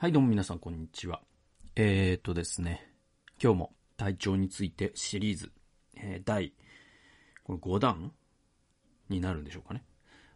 [0.00, 1.20] はい、どうも皆さん、こんにちは。
[1.76, 2.90] えー、っとですね、
[3.38, 5.52] 今日も体調についてシリーズ、
[5.94, 6.54] えー、第、
[7.46, 8.10] 5弾
[9.10, 9.84] になるんでしょうかね。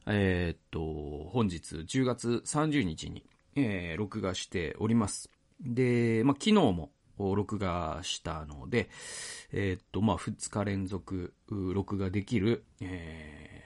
[0.04, 3.24] えー、っと、本日10月30日に、
[3.56, 5.30] えー、録画しております。
[5.62, 8.90] で、まあ、昨日も録画したので、
[9.50, 13.64] えー、っと、まあ、2日連続録画できる、え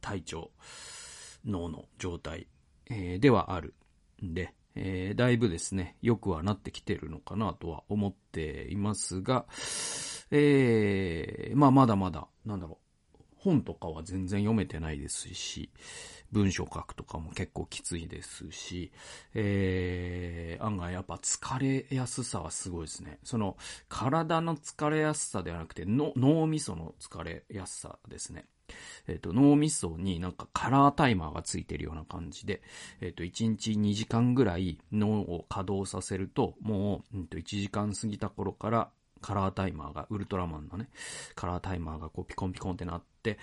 [0.00, 0.52] ー、体調、
[1.44, 2.46] 脳の状態、
[2.88, 3.74] えー、ではある
[4.24, 9.46] んで、えー、だいぶですね、良くはなってきてるのかなとは思っていますが、
[10.30, 12.86] えー、まあまだまだ、なんだろう、
[13.38, 15.70] 本とかは全然読めてないですし、
[16.32, 18.92] 文章書くとかも結構きついですし、
[19.34, 23.18] えー、案外やっぱ疲れやすさはすごいですね。
[23.22, 23.56] その、
[23.88, 28.46] 体の疲れやすさではなくて、脳みその疲れやすさですね。
[29.06, 32.62] えっ、ー、と、脳みそになんかカラータイマーがついてるような感じで、
[33.00, 38.90] えっ、ー、と、1日2時間ぐらい脳を稼働させると、もう、うんと、1時間過ぎた頃から
[39.20, 40.88] カラータイマーが、ウルトラマンのね、
[41.34, 43.38] カラータイマーがこうピコンピコンってなって、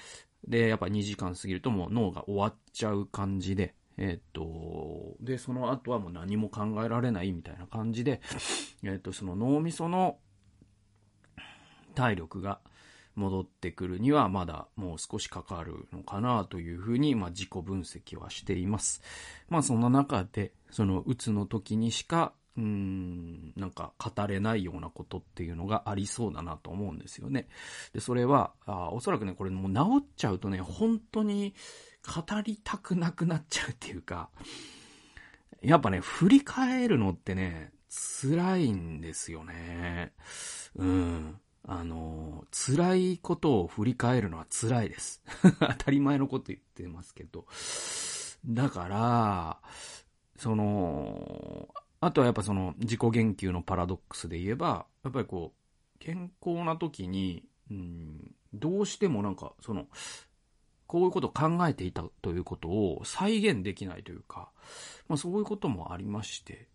[0.47, 8.21] で、やっぱ2時間過ぎるともう脳が終わっちゃう感じで、えっ、ー、と、で、その後はもう何も考えられないみたいな感じで、
[8.83, 10.17] えっ、ー、と、その脳みその
[11.95, 12.59] 体力が
[13.15, 19.01] 戻ってくるにはまだもう少しかかるのかなというふうに、まあ自己分析はしています。
[19.49, 27.47] まあそんな中で、そのうつの時にしかうーん、なんか語れないようなことっていうのがありそうだなと思うんですよね。
[27.93, 31.55] で、それは、あおそらくね、これもう治っちゃうとね、本当に
[32.03, 34.29] 語りたくなくなっちゃうっていうか、
[35.61, 40.13] やっぱね、振り返るのってね、辛いんですよね。
[40.75, 41.39] うん。
[41.65, 45.23] あの、辛いことを振り返るのは辛いです。
[45.59, 47.45] 当たり前のこと言ってますけど。
[48.45, 49.61] だから、
[50.37, 51.69] その、
[52.01, 59.87] あとはやっぱその自己言及のパラドックスで言えば、やっぱりこう、健康な時に、うん、どうしてもなんか、その、
[60.85, 64.51] こういうことを考えていたということを再現できないというか、
[65.07, 66.67] まあそういうこともありまして、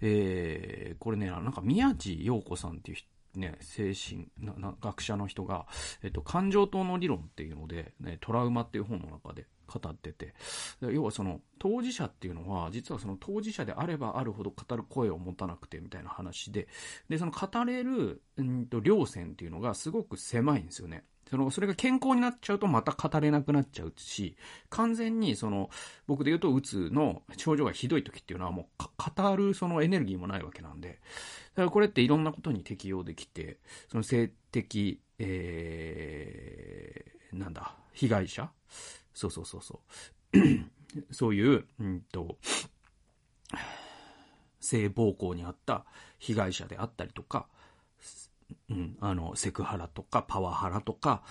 [0.00, 5.66] えー、これね、なんか宮地陽子さんっていう人ね、精神なな学者の人が、
[6.02, 10.34] えっと、感情等の理論っていうので、ね、トラウマっていう本の中で語ってて、
[10.80, 16.66] 要はその当事者っていうのは、実はその当事者であればあるほど語る声を持たなくてみたいな話で、
[17.08, 21.04] で、その語れる、うんと、両線っていうのがすごく狭いんですよね。
[21.30, 24.36] その、それが健康になっちゃうとまた語れなくなっちゃうし、
[24.68, 25.70] 完全にその、
[26.08, 28.84] 僕で言うとうつの症状がひどい時っていうのはもう
[29.16, 30.98] 語るそのエネルギーもないわけなんで、
[31.54, 33.58] だからこれっていろんなことに適用できて、
[33.88, 38.50] その性的、えー、なんだ、被害者？
[39.14, 39.80] そうそうそうそ
[40.34, 40.38] う。
[41.14, 42.38] そういう、うんと、
[44.58, 45.84] 性暴行にあった
[46.18, 47.46] 被害者であったりとか、
[48.70, 51.22] うん、あの、セクハラとか、パワハラとか、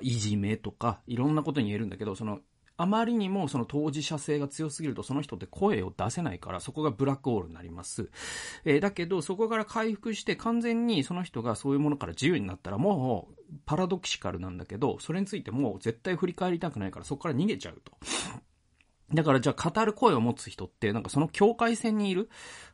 [0.00, 2.40] いじめとか、いろんなことに言えるんだけど、その、
[2.78, 8.10] あまりにもその当事者性が強すぎるとその人って声を出せないからそこがブラックホールになります。
[8.64, 17.92] えー、だけどそこから回復して完全にその人がそういうものから自由になったらもうパラドキシカルなんだけどそれについてもう絶対振り返りたくないからそこから逃げちゃうと。
[19.14, 22.28] だからじゃあ語る声を持つ人って、なんかその境界線にいる？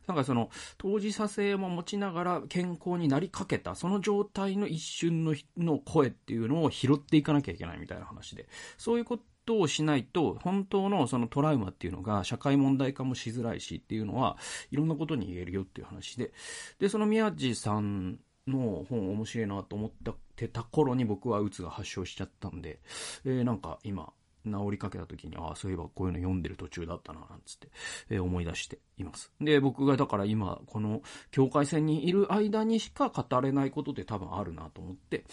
[0.07, 8.47] なんかその当事者性も持ちながら健康になりかけた、その状態の一瞬のの声っていうのを拾っていかなきゃいけないみたいな話で。
[8.77, 14.37] そういうことをしないと、本当のそのトラウマっていうのが社会問題化もしづらいしっていうのは、
[14.71, 16.31] いろんなことに言えるよっていう話で。
[16.79, 19.91] で、その宮地さんの本面白いなと思っ
[20.35, 22.79] てた頃に僕はうつが発症しちゃったんで、
[23.23, 24.11] えー、なんか今、
[24.45, 27.69] 治りかけた時に、ああ、そういえばこういうの読んでる途中だったな、なんつって、
[28.09, 29.31] えー、思い出しています。
[29.39, 35.25] で、僕がだから今、この境界線にいる間にしか語れないことって多分あるなと思って、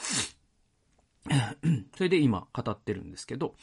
[1.96, 3.54] それで今語ってるんですけど、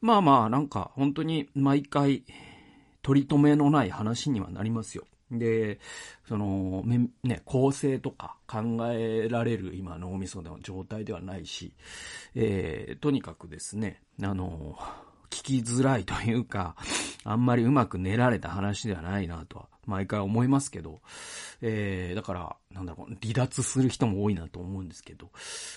[0.00, 2.24] まあまあ、なんか本当に毎回
[3.02, 5.06] 取り留めのない話にはなりますよ。
[5.38, 5.80] で、
[6.28, 6.82] その、
[7.22, 11.74] ね、構成とか考えられる今脳みその状態ではないし、
[12.34, 14.78] えー、とにかくですね、あの、
[15.30, 16.76] 聞きづらいというか、
[17.24, 21.00] あんまりうまく練られた話ではないなとは、毎回思いますけど、
[21.62, 25.30] えー、だから、なんだろう、離脱する人も多いなと思うんですけど、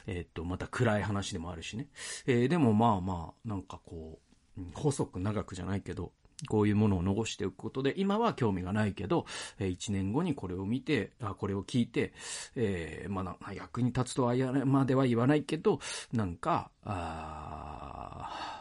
[0.08, 1.88] えー、っと、また暗い話でもあるしね。
[2.28, 4.19] えー、でもまあまあ、なんかこ
[4.58, 6.12] う、細く長くじゃないけど、
[6.50, 9.26] こういうものを残しておくことで、今は興味がないけど、
[9.60, 12.14] え1年後にこれを見て、あこれを聞いて、
[12.56, 15.80] えー、まあ、役に立つとは言わない、までは言わないけど、
[16.12, 18.56] なんか、あ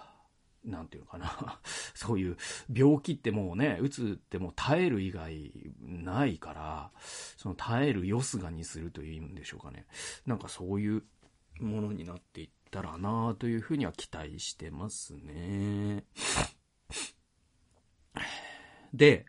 [0.64, 1.60] なんていうのかな。
[1.94, 2.36] そういう
[2.72, 6.90] 病気ってもうね、うつってもう耐える以外ないから、
[7.36, 9.86] その耐えるよすがにするというんでしょうかね。
[10.26, 11.02] なんかそういう
[11.60, 16.04] ものになっていったらなというふうには期待してますね。
[18.94, 19.26] で、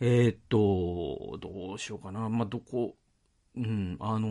[0.00, 2.28] えー、っと、どうしようかな。
[2.28, 2.96] まあ、どこ、
[3.56, 4.28] うん、あの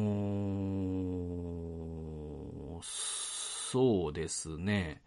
[2.79, 5.01] ー、そうですね。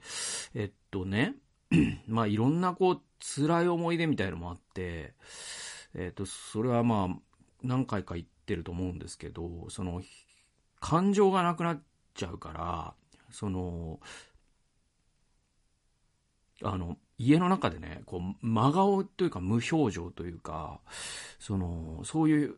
[0.55, 1.37] えっとね、
[2.09, 5.15] まあいろんなこう辛い思い出みたいのもあって、
[5.95, 7.17] えっと、それはまあ
[7.63, 10.03] 何回か言ってると思うんですけど、その、
[10.81, 11.83] 感情がなくなっ
[12.15, 12.95] ちゃうから、
[13.31, 14.01] その、
[16.63, 20.81] あの、家の中でね、こう、真顔というか無表情というか、
[21.39, 22.57] その、そういう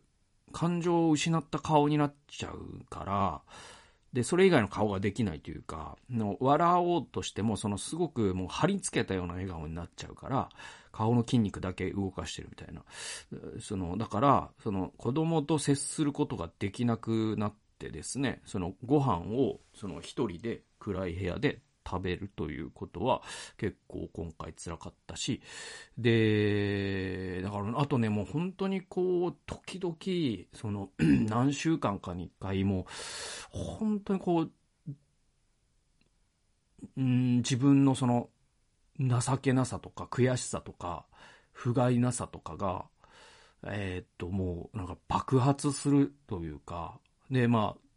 [0.51, 3.41] 感情を失った顔になっちゃうから、
[4.13, 10.49] で、それ以外の顔ができないというか、の笑おうとしても、そのすごくもう貼り付けたような笑顔になっちゃうから、
[10.91, 12.83] 顔の筋肉だけ動かしてるみたいな。
[13.61, 23.21] その、だから、その子供と接することができなくなってですね、そのご飯をその一人で暗い部屋で食べるということは
[23.57, 25.41] 結構今回辛かったし、
[25.97, 32.85] で、だからあとね、もう本当にこう、時々、その 何週間かに一回も、
[33.49, 34.51] 本当にこう、
[36.97, 38.29] うん、自分のその、
[38.99, 41.05] 情けなさとか悔しさとか、
[41.51, 42.85] 不甲斐なさとかが、
[43.63, 46.99] え、っと、もうなんか爆発するというか、
[47.29, 47.90] で、まあ、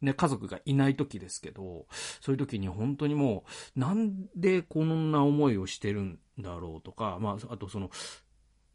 [0.00, 1.86] ね、家族がいない時ですけど、
[2.20, 3.44] そういう時に本当にも
[3.76, 7.90] う、なんでこんな思いをしてるんだろうとか、まあ、あとその、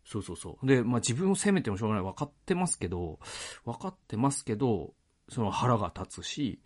[0.05, 0.67] そうそうそう。
[0.67, 2.03] で、まあ自分を責めてもしょうがない。
[2.03, 3.19] 分かってますけど、
[3.65, 4.93] 分かってますけど、
[5.29, 6.61] その腹が立つし、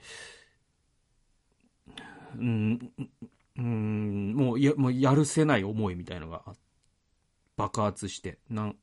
[2.36, 2.92] うん、
[3.58, 6.44] うん、もうや、もうやるせない思いみたいのが
[7.56, 8.76] 爆発して、何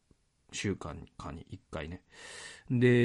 [0.53, 2.03] 週間かに一回ね。
[2.71, 3.05] で、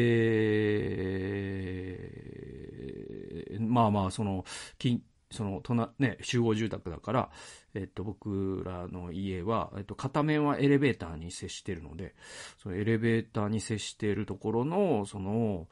[3.60, 4.46] まあまあ、その、
[4.78, 5.02] 金、
[5.32, 7.30] その、隣、ね、集合住宅だから、
[7.74, 12.16] えっと、僕らの家は、えっと、片面はエレベーターに接してるので、
[12.58, 15.68] そのエレベーターに接しているところの、その、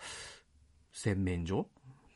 [0.91, 1.65] 洗面所っ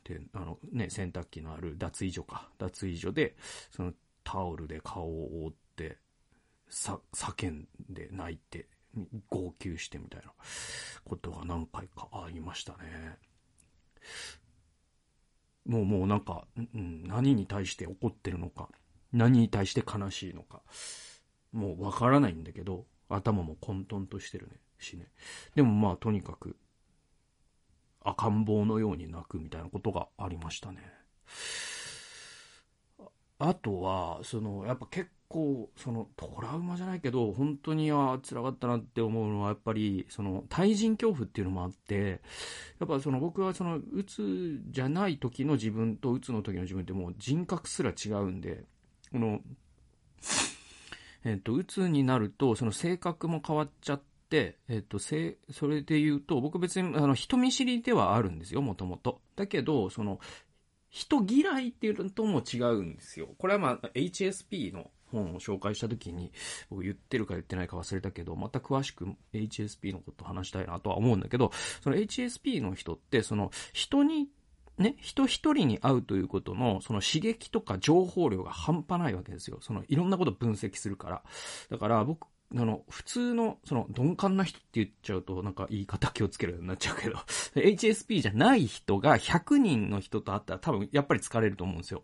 [0.04, 2.48] て、あのね、洗濯機のある脱衣所か。
[2.58, 3.34] 脱衣所で、
[3.70, 3.92] その
[4.24, 5.98] タオルで顔を覆って、
[6.68, 8.68] さ、叫んで泣いて、
[9.30, 10.32] 号泣してみたいな
[11.04, 13.18] ことが何回かありましたね。
[15.64, 18.68] もうもうなんか、何に対して怒ってるのか、
[19.12, 20.62] 何に対して悲しいのか、
[21.52, 25.10] もうわからないんだけど、頭も混沌としてるね、しね。
[25.54, 26.56] でもまあとにかく、
[28.00, 30.80] 赤ん坊のように泣くみたいなことがありましたね。
[33.38, 42.20] あとは、その、やっぱ結構、その、トラウマじゃないけど、本当に、あ辛かったなって思うのは、やっぱり、その、対人恐怖っていうのもあって、
[42.78, 48.64] やっぱその、僕はその、うつじゃない時の自分とうつの時の自分ってもう人格すら違うんで、
[49.10, 49.40] この、
[51.24, 59.22] えっと、うつになると、その性格も変わっちゃって、えっと、せ、それで言うと、僕別に、あの、人見知りではあるんですよ、もともと。
[59.34, 60.20] だけど、その、
[60.92, 63.30] 人嫌いっていうのとも違うんですよ。
[63.38, 66.32] これはまあ、HSP の本を紹介した時に、
[66.70, 71.52] 僕言ってるか言ってないか忘れたけど、また詳しく HSP のこと話したいなとは思うんだけど、
[71.82, 74.28] その HSP の人って、その人に
[74.78, 79.58] ね、人一人に会うということの、その刺激とか情報量が半端ないわけですよ。
[79.60, 81.22] そのいろんなこと分析するから。
[81.70, 87.16] だから僕、あの、普通の、その、鈍感な人って言っちゃうと、なんか言い方気をつけるようになっちゃうけど、
[87.56, 92.02] HSP じゃない人が100人の人と会ったら多分やっぱり疲れると思うんですよ。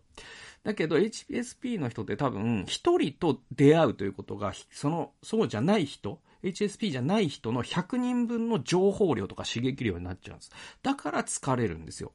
[0.63, 10.51] だけど HSP の人って多分一人と出会うということが、その、そうじゃない人、HSP じゃない人の100人分の情報量とか刺激量になっちゃうんです。
[10.81, 12.13] だから疲れるんですよ。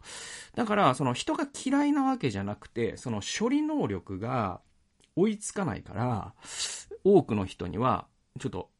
[0.54, 4.60] だから、その人が嫌いなわけじゃなくて、その処理能力が
[5.16, 6.34] 追いつかないから、
[7.04, 8.06] 多くの人には、
[8.38, 8.70] ちょっと、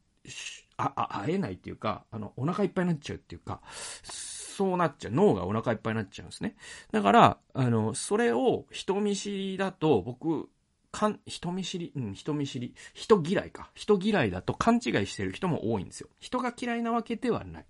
[0.76, 3.61] あ、あ、会えないっていうか、あの、お腹いっぱいになっちゃうっていうか、
[4.04, 5.12] そうなっちゃう。
[5.12, 6.56] 脳がお腹いっぱいになっちゃうんですね。
[6.92, 10.49] だから、あの、それを人見知りだと、僕、
[10.94, 13.70] かん、人見知り、うん、人見知り、人嫌いか。
[13.75, 16.08] 人嫌いだと勘違いしてる人も多いんですよ。
[16.20, 17.66] 人が嫌いなわけではない。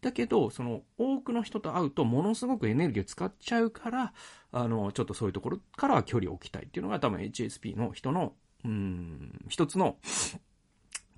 [0.00, 4.12] だけど、その、多くの人と会うと、ものすごくエネルギーを使っちゃうから、
[4.50, 9.96] あの、ちょっとそういうところからは距離を置きたいっていうのが多分 HSP の人の、うん、一つの、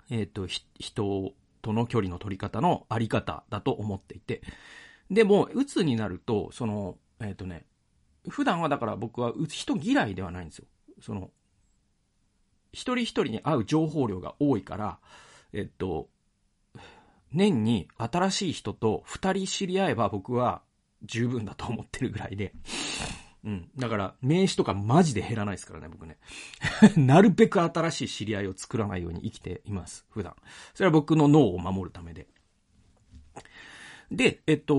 [0.09, 4.41] えっ、ー、と、人との距離の取り方のあり方だと思っていて、
[5.09, 7.65] でも、鬱になると、その、えっ、ー、とね、
[8.27, 10.65] 普段はだから僕は人嫌いではないんですよ。
[11.01, 11.31] その、
[12.73, 14.99] 一人一人に会う情報量が多いから、
[15.53, 16.09] えっと、
[17.31, 20.61] 年に新しい人と二人知り合えば僕は
[21.03, 22.53] 十分だと思ってるぐらいで、
[23.47, 23.69] うん。
[23.77, 26.17] だから、名刺とかマジで減らないですからね、僕ね。
[26.97, 30.35] なるべく新しい知り合いを作らないように生きています、普段。
[30.73, 32.27] それは僕の脳を守るためで。
[34.11, 34.75] で、えっと、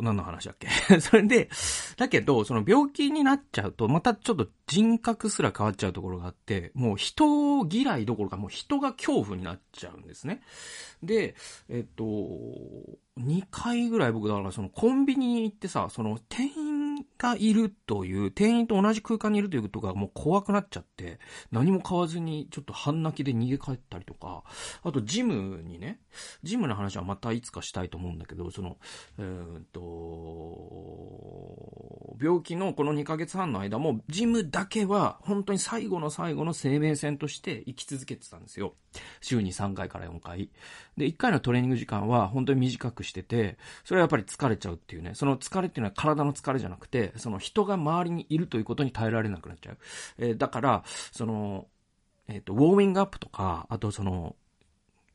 [0.00, 0.68] 何の話だっけ？
[1.00, 1.48] それで、
[1.96, 10.42] だけど、その病気になっちゃうと、またちょっと人格すら変わっちゃうところがあって、もう人嫌いどころか、もう人が恐怖になっちゃうんですね。
[11.02, 11.34] で、
[11.68, 12.04] えっと、
[13.18, 16.80] 2回ぐらい僕だからそのコンビニに行ってさ、その店員
[17.18, 21.18] がいるという、店員と同じ空間にいるということがもう怖くなっちゃって、
[21.50, 24.44] 何も買わずにちょっと半泣きで逃げ帰ったりとか、
[24.82, 26.00] あとジムにね、
[26.42, 28.78] ジムの話はまたいつかしたいと思うんだけど、その、
[29.18, 29.80] えー、っと、
[32.20, 38.74] 病気のこの2ヶ月半の間も、ジムだけは本当に最後の最後の生命線として生き続けてたんですよ。
[39.20, 40.50] 週に3回から4回。
[40.96, 49.78] で、1回のトレーニング時間は本当に短くしてて、それはやっぱり疲れちゃうっていうね、その疲れっていうのは体の疲れじゃなくて、その人が周りにいるということに耐えられなくなっちゃう。
[50.18, 51.66] えー、だから、その、
[52.28, 54.36] えっ、ー、と、ウォーミングアップとか、あとその、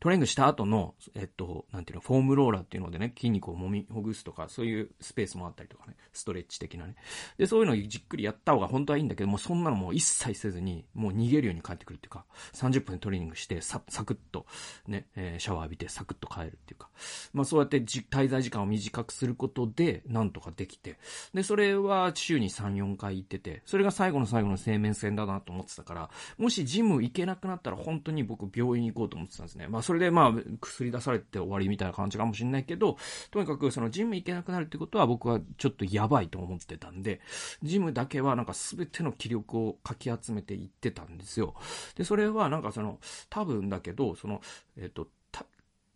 [0.06, 6.94] トレーニングした後の、えっと、なんていうの、フォームローラーっていうのでね、筋肉をもみほぐすとか、そういうスペースもあったりとかね、ストレッチ的なね。
[7.40, 14.46] で、そういうのをじっくりやった方が本当はいいんだけど、もうそんなのもう一切せずに、もう逃げるように帰ってくるっていうか、30分トレーニングして、さ、サクッと、
[14.88, 16.90] ね、えー、シャワー浴びてサクッと帰るっていうか。
[17.34, 21.00] まあそうやってじ滞在時間を短くすることで、なんとかできて。
[21.34, 29.68] で、それは週に3、4回行ってて、それが最後の最後の生命線だなと思ってたから、もしジム行けなくなったら本当に僕病院に行こうと思ってたんですね。
[29.68, 32.98] まあそれれでまあ、薬出されて終わりみたいな感じかもしれないけど、
[33.32, 37.22] とにかくそのジム行けなくなるってことは僕はちょっとやばいと思ってたんで、
[37.64, 41.56] ジムだけはなんか全ての気力をかき集めていってたんですよ。
[41.96, 43.00] で、それはなんかその、
[43.30, 44.42] 多分だけど、その、
[44.78, 45.08] えっ、と、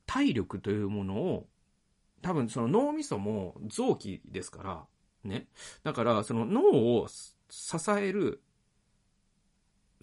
[0.05, 1.47] 体力というものを、
[2.23, 4.85] 多分その脳みそも臓器ですから、
[5.23, 5.47] ね。
[5.83, 6.61] だから、その脳
[6.97, 8.41] を支える、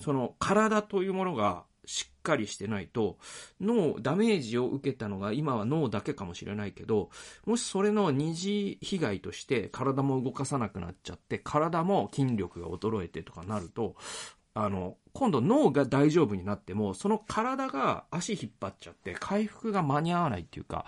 [0.00, 3.18] その体というものがしっかりしてないと、
[3.60, 7.10] 脳、ダメージを受けたのが今は脳だけかもしれないけど、
[7.46, 13.96] もしそれの二次被害として体も動かさなくなっちゃって、体も筋力が衰えてとかなると、
[14.54, 20.86] あの、今度脳が大丈夫になっても、その体が足引っ張っちゃって、回復が間に合わないっていうか、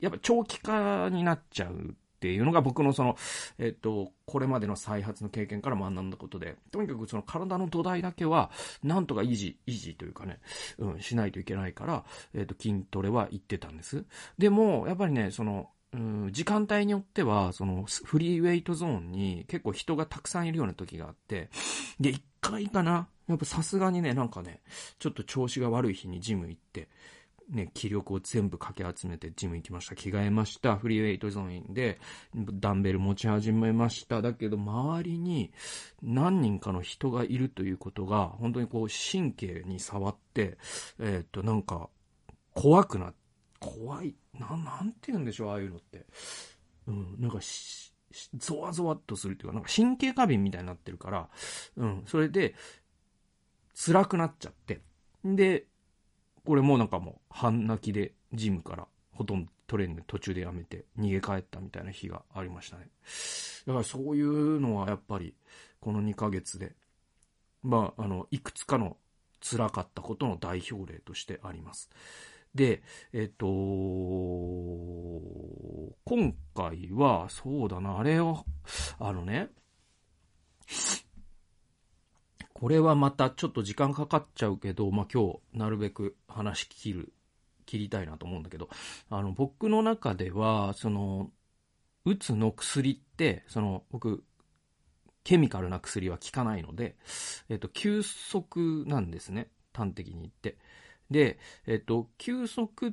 [0.00, 3.16] やっぱ長期化になっちゃうっていうのが僕のその、
[3.58, 8.50] えっと、これまでの再発の経験から学んだことで、とにかくその体の土台だけは、
[8.82, 10.40] なんとか維持、維持というかね、
[10.78, 14.04] うん、しないといけないから、えっと、筋トレは行ってたんです。
[14.36, 21.50] でも、やっぱりね、その、うん、時間帯によっては、その、フリーウェイトゾーンに結構人がたくさんいるような時があって、
[22.00, 24.60] で、一回かな、やっぱさすがにね、なんかね、
[24.98, 26.88] ちょっと調子が悪い日にジム行って、
[27.48, 29.96] ね、気力を全部かき集めてジム行きました。
[29.96, 30.76] 着替えました。
[30.76, 31.98] フリーウェイトゾーンで、
[32.34, 34.20] ダンベル持ち始めました。
[34.20, 35.52] だけど、周りに
[36.02, 40.58] 何人かの人がいるということが、本当にこう、神経に触って、
[40.98, 41.88] えー、っと、なんか、
[42.54, 43.14] 怖くな、
[43.60, 46.06] 怖い、な、なんて言うんでしょう、ああいうのって。
[46.86, 47.38] うん、なんか
[48.36, 51.28] ゾワゾワっとするっていうか、なんか神経過敏みたいになってるから、
[51.76, 52.54] うん、それで、
[53.74, 54.80] 辛くなっちゃって。
[55.24, 55.66] で、
[56.48, 62.88] これもなんかもう半泣きでジムからほとんどトレーニング途中でやめて逃げ帰ったみたいな日がありましたね。
[63.66, 65.34] だからそういうのはやっぱり
[65.78, 66.72] この2ヶ月で、
[67.62, 68.96] まあ、あの、いくつかの
[69.42, 71.90] 辛かったことの代表例としてあります。
[72.54, 72.80] で、
[73.12, 73.44] えっと、
[76.06, 78.46] 今回は、そうだな、あれを、
[78.98, 79.50] あのね、
[82.58, 87.12] これはまたちょっと時間かかっちゃうけど、まあ、今日なるべく話切る、
[87.66, 88.68] 切りたいなと思うんだけど、
[89.10, 91.30] あの、僕の中では、その、
[92.04, 94.24] うつの薬って、その、僕、
[95.22, 96.96] ケミカルな薬は効かないので、
[97.48, 99.50] えっと、休息なんですね。
[99.72, 100.58] 端的に言って。
[101.12, 101.38] で、
[101.68, 102.90] えっと、休息っ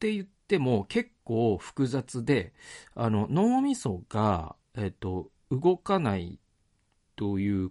[0.00, 2.52] て言っても結構複雑で、
[2.96, 6.40] あの、脳みそが、えっと、動かない
[7.14, 7.70] という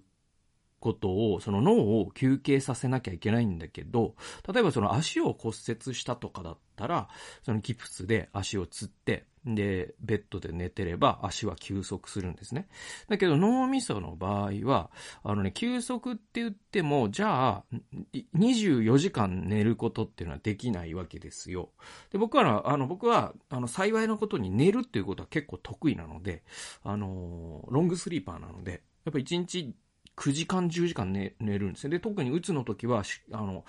[0.81, 4.15] ことを、その脳を休憩させなきゃいけないんだけど、
[4.51, 7.07] 例えばその足を骨折したとかだったら、
[7.43, 12.67] そのギプスで足をつって、で、ベッドで寝てれば足は休息するんですね。
[13.09, 14.91] だけど脳みその場合は、
[15.23, 17.63] あのね、休息って言っても、じゃあ、
[18.35, 21.69] 24時間寝ることっていうのはできないわけですよ。
[22.11, 26.43] で、僕は、あの、僕は、あの、幸いなことに寝るっていうことは結構得意なので、
[26.83, 29.73] あの、ロングスリーパーなので、やっぱ1日
[30.21, 31.89] 9時間、10時間寝寝るんですよ。
[31.89, 33.65] で、特にうつの時はし、あの、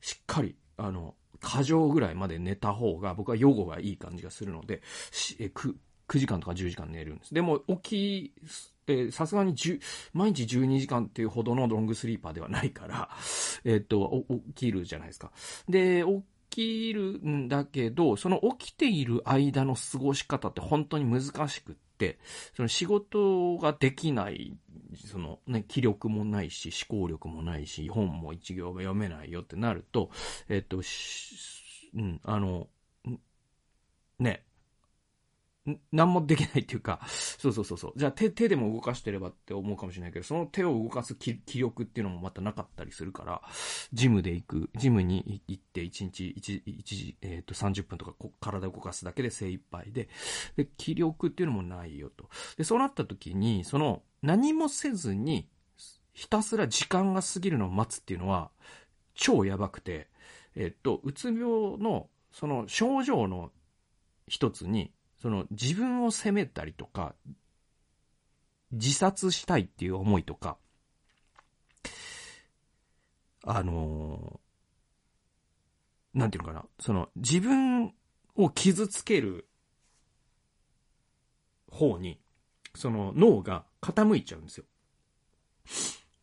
[0.00, 5.74] しっかり、あの、過剰ぐらいまで寝た方が、僕は予後がいい感じがするので、しえ 9,
[6.06, 7.34] 9時間とか10時間寝るんです。
[7.34, 8.32] でも、起
[8.86, 9.54] き、さすがに
[10.12, 13.10] 毎日12時間っていうほどのロングスリーパーではないから、
[13.64, 15.32] えっと、起きるじゃないですか。
[15.68, 21.89] で、起きるんだけど、その起きている間の過ごし方って本当に難しくって、
[22.54, 24.56] その仕事ができない、
[25.10, 30.10] そのね、気力もないし、思考力もないし、本も一行が読めないよってなると、
[30.48, 30.82] えっと、
[31.94, 32.68] うん、あの、
[34.18, 34.44] ね、
[35.92, 37.00] 何もできないっていうか、
[37.38, 37.92] そうそうそうそう。
[37.96, 43.42] じゃあ手、手でも動かしてればって思うかもしれないけど、その手を動かす気力っていうのもまたなかったりするから、
[43.92, 50.08] ジムで行く、ジムに行って1日1、1時、えっ、ー、と30分とか体を動かすだけで精一杯で、
[50.56, 52.28] で、気力っていうのもないよと。
[52.56, 55.48] で、そうなった時に、その、何もせずに、
[56.12, 58.50] ひたすら時間が過ぎるのを待つっていうのは、
[59.14, 60.08] 超やばくて、
[60.54, 63.50] えっ、ー、と、うつ病の、その症状の
[64.26, 67.14] 一つに、その自分を責めたりとか、
[68.72, 70.56] 自殺したいっていう思いとか、
[73.44, 77.92] あのー、なんていうのかな、その自分
[78.36, 79.46] を傷つける
[81.70, 82.18] 方に、
[82.74, 84.64] その脳が傾いちゃうんですよ。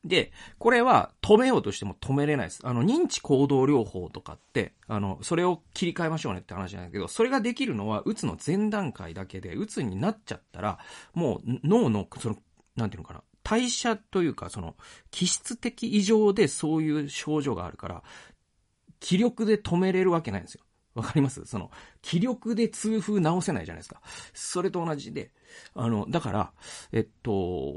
[0.03, 2.61] で、これは止めようとしても止めれないです。
[2.63, 10.79] あの、認知行動療法とかって、あの、それを切り替えましょうねって話なんだけど、それができるのは、うつの前段階だけで、うつになっちゃったら、
[11.13, 12.37] もう脳の、その、
[12.75, 14.75] なんていうのかな、代謝というか、その、
[15.11, 18.03] 気質的異常でそういう症状があるから、
[18.99, 20.63] 気力で止めれるわけないんですよ。
[20.95, 21.45] わかります？
[21.45, 21.69] その、
[22.01, 24.01] 気力で痛風治せないじゃないですか。
[24.33, 25.31] それと同じで、
[25.75, 26.51] あの、だから、
[26.91, 27.73] えっと、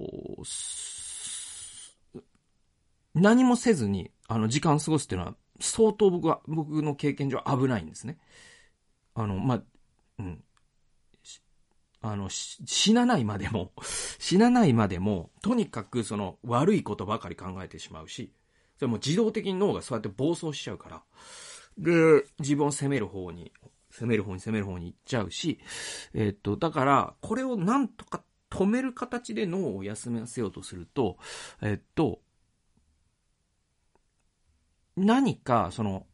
[3.14, 8.18] 何もせずに、あの、時間を過ごすっていうのは、相当僕は、僕の経験上危ないんですね。
[9.14, 9.62] あの、ま、
[10.18, 10.42] うん。
[12.02, 13.72] あの、死なないまでも、
[14.18, 18.32] 死なないまでも、とにかくその悪いことばかり考えてしまうし、
[18.78, 21.02] それも自動的に脳がそうやって暴走しちゃうから、
[21.76, 23.52] で、自分を責める方に、
[23.90, 25.58] 責める方に責める方に行っちゃうし、
[26.14, 31.18] え、っと、だから、これをなんとか止める形で脳を休ませようとすると、
[31.60, 32.22] え、っと、
[34.96, 36.06] 何か、その、思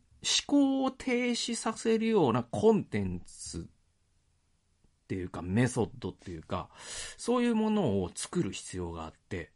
[0.47, 6.69] 考を停止させるようなコンテンツっていうか、メソッドっていうか、
[7.17, 9.53] そういうものを作る必要があって、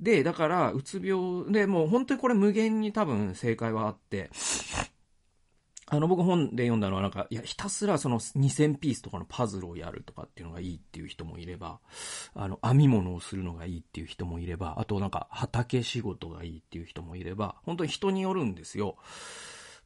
[0.00, 4.30] で、だから、うつ病で、もう本当にこれ無限に多分正解はあって、
[5.92, 11.80] あの、僕本で読んだのはなんか、いや、ひたすらその2000ピースとかのパズルをやるとかっていうのがいいっていう人もいれば、
[12.34, 18.96] あの、編み物をするのがいいっていう人もいれば、あとなんか畑仕事がいいっていう人もいれば、本当に人によるんですよ。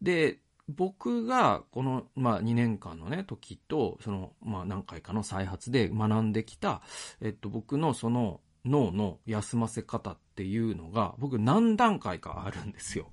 [0.02, 6.82] で、僕がこの、まあ、2年間のね、時と、その、まあ、何回かの再発で学んできた、
[7.22, 13.10] えっと、僕のその脳の休ませ方っていうのが、僕何段階かあるんですよ。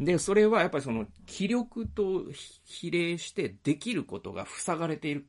[0.00, 2.24] で、それはやっぱりその気力と
[2.64, 5.26] 比例してできることが塞がれている、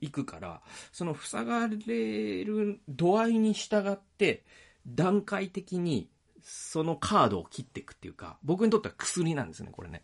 [0.00, 4.44] いくから、その塞がれる度合いに従って、
[4.86, 6.08] 段階的に
[6.42, 10.02] そのカードを切っていくっていうか、僕にとっては薬なんですね、これね。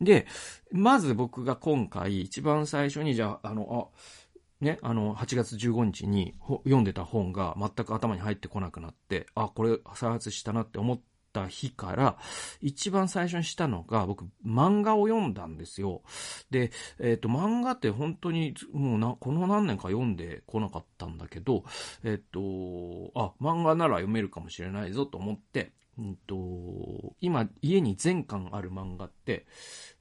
[0.00, 0.26] で、
[0.70, 11.02] まず僕が今回一番最初に、じゃあ、あの、あ、ね、あの、8月15日に読んでた本が全く頭に入ってこなくなって、あ、これ再発したなって思って、
[11.34, 12.16] た日から、
[12.62, 16.02] 一番最初にしたのが、僕、漫画を読んだんですよ。
[16.50, 21.64] で、えっ、ー、と、漫画って本当に、もうな、この何年か読んでこなかったんだけど、
[22.04, 29.46] えっ、ー、と、あ、漫画なら読めるかもしれないぞと思って、うんと、今、家に全巻ある漫画って、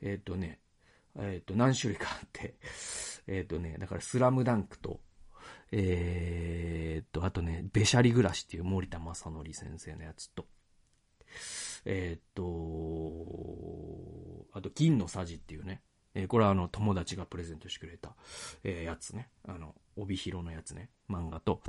[0.02, 0.60] えっ、ー、とね、
[1.16, 2.56] えっ、と、何種類かあって、
[3.28, 5.02] えっ、とね、だから、スラムダンクと、
[5.76, 10.46] え、っと、あとね、べしゃり暮らしっていう森田正則先生のやつと、
[11.86, 12.44] えー、っと、
[14.58, 15.82] あと、銀のさじっていうね。
[16.16, 18.16] えー、これはあの、友達がプレゼントしてくれた、
[18.64, 19.30] えー、やつね。
[19.48, 20.90] あの、帯広のやつね。
[21.10, 21.62] 漫画と、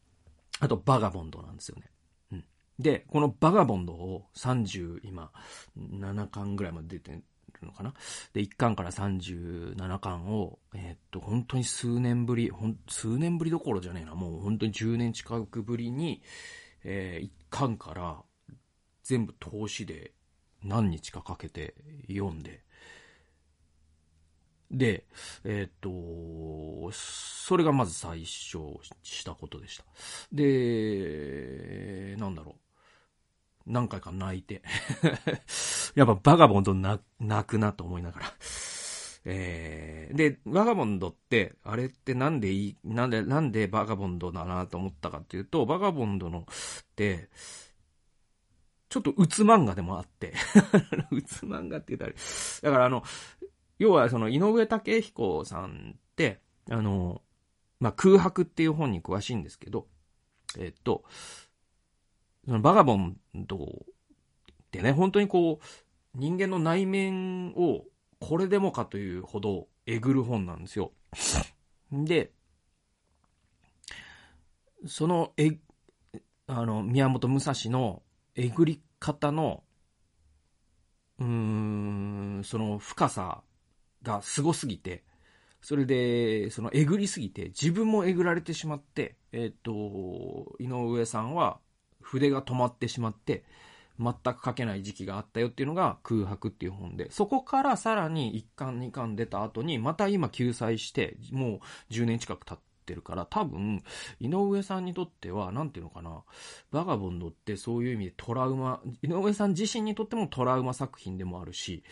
[0.60, 1.90] あと、バガボンドなんですよね。
[2.32, 2.44] うん。
[2.78, 5.32] で、このバガボンドを30、今、
[5.78, 7.22] 7巻ぐらいまで出てる
[7.62, 7.94] のかな。
[8.34, 14.14] で、1巻から37巻を、えー、っと、本当に数年ぶり、ほん、数年ぶりどころじゃねえな。
[14.14, 16.22] もう本当に10年近くぶりに、
[16.84, 18.22] えー、1巻から
[19.06, 20.12] 全部投資で
[20.64, 21.74] 何日かかけて
[22.08, 22.62] 読んで、
[24.68, 25.04] で、
[25.44, 28.58] えっ、と、それがまず最初
[29.04, 29.84] したことでした。
[30.32, 32.60] で、なんだろう。
[33.64, 34.62] 何回か泣いて。
[35.94, 37.00] やっぱバガボンド泣
[37.46, 38.34] くなと思いながら。
[39.24, 46.44] えー、で、バガボンドって、あれってなんでいい、なんで、なんでバガボンドだなと思ったかっていうと、バガボンドのっ
[46.96, 47.28] て、
[48.88, 50.32] ちょっとうつ漫画でもあって
[51.10, 53.02] うつ漫画って言ったら、だからあの、
[53.78, 57.22] 要はその井上武彦さんって、あの、
[57.80, 59.86] まあ、空白っていう本に詳しいんですけど、
[60.58, 61.04] えっと、
[62.46, 63.60] そのバガボンドっ
[64.70, 65.64] てね、本当にこう、
[66.14, 67.84] 人間の内面を
[68.20, 70.92] これでもかというほどえぐる本なんですよ。
[71.92, 72.32] で、
[74.86, 75.58] そのえ、
[76.46, 78.02] あの、宮本武蔵の
[78.36, 79.64] えぐり方の、
[81.18, 83.42] うーん、その深さ
[84.02, 85.04] がすごすぎて、
[85.62, 91.58] それで、そのえぐりすぎて、自分もえぐられてしまって、えっ、と、井上さんは
[92.00, 93.44] 筆が止まってしまって、
[93.98, 103.82] 全く書けない時期があったよっていうのが空白っていう本で、そこからさらに1巻2巻出た後に、また今救済して、もう10年近く経ってるから、多分、
[104.20, 106.22] 井上さんにとっては、なんていうのかな、
[106.70, 111.82] バガボンドってそういう意味でトラウマ、井上さん自身にとってもトラウマ作品でもあるし、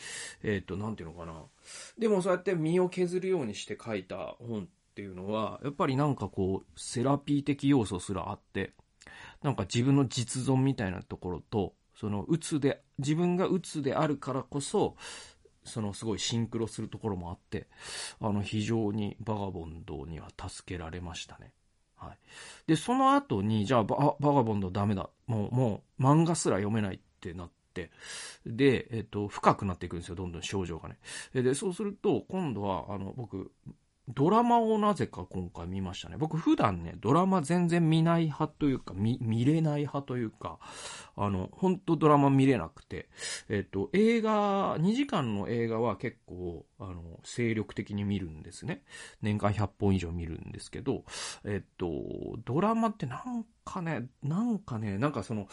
[0.43, 1.35] えっ、ー、と、なんていうのかな。
[1.99, 8.73] でもそうやって身を削るようにして書いた本っていうのは、やっぱりなんかこう、セラピー的要素すらあって、
[9.43, 14.97] なんか自分の実存みたいなところと、その、鬱で、自分が鬱であるからこそ、
[15.65, 17.69] そのすごいシンクロするところもあって、
[18.21, 21.53] あの、非常にバガボンドには助けられましたね。
[21.97, 22.19] はい。
[22.67, 25.09] で、その後に、じゃあバ、バガボンドダメだ。
[25.27, 27.91] もう、もう、漫画すら読めないってなって、
[28.47, 30.99] で、えっと、深くなっていくんですよ、どんどん症状がね。
[31.33, 33.53] で、そうすると、今度は、あの、僕、
[34.09, 36.17] ドラマをなぜか今回見ましたね。
[36.19, 40.59] 僕普段ね、ドラマ全然見ない派というか、見、見れない派というか、
[41.17, 43.09] あの、本当ドラマ見れなくて、
[43.49, 48.83] えっと、映画、2時間の映画は結構、あの、精力的に見るんですね。
[49.23, 51.05] 年間100本以上見るんですけど、
[51.45, 51.89] えっと、
[52.45, 55.49] ドラマってなんかね、なんかね、なんかその、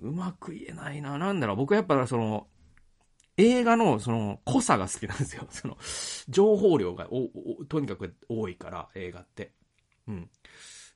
[0.00, 1.16] うまく言えないな。
[1.16, 2.48] なんだろう、僕はやっぱその、
[3.36, 5.46] 映画のその濃さが好きなんですよ。
[5.50, 5.76] その、
[6.28, 9.52] 情報量がお、お、とにかく多いから、映画って。
[10.06, 10.30] うん。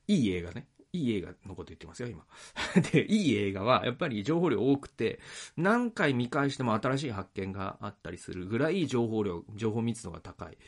[0.06, 0.66] いい映画ね。
[0.92, 2.24] いい映画のこと言ってますよ、今。
[2.92, 5.20] で、いい映画は、やっぱり情報量多くて、
[5.56, 10.58] 何回見返しても新しい発見があったりするぐらい情報量、情報密度が高い。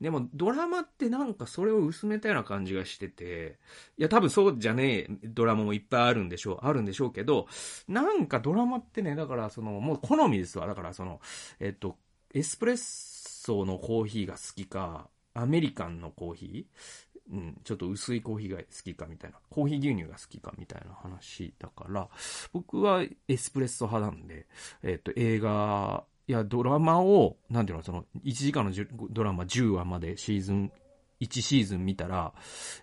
[0.00, 3.58] でも、ドラマってなんかそれを薄めたような感じがしてて、
[3.98, 7.48] いや、多分そうじゃねえドラマもいっぱいあるんでしょう、あるんでしょうけど、
[7.88, 10.66] なんかドラマってね、だからその、もう好みですわ。
[10.66, 11.20] だからその、
[11.58, 11.98] えっと、
[12.34, 22.08] エスプレッソのコーヒーが好きか、アメリカンのコーヒーうん、ちょっと薄いコーヒーが好きかみたいな、コーヒー牛乳が好きかみたいな話だから、
[22.52, 24.46] 僕はエスプレッソ派なんで、
[24.82, 28.72] えっ、と、映画いや、ドラマを、なんていうの、その、1時間の
[29.10, 30.72] ドラマ10話までシーズン、
[31.20, 32.32] 1シーズン見たら、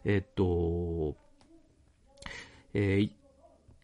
[0.04, 1.16] えっと、
[2.74, 3.12] えー、